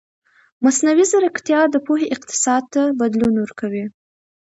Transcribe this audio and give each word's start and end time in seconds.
مصنوعي 0.63 1.05
ځیرکتیا 1.11 1.61
د 1.69 1.75
پوهې 1.85 2.07
اقتصاد 2.15 2.63
ته 2.73 2.81
بدلون 2.99 3.35
ورکوي. 3.39 3.85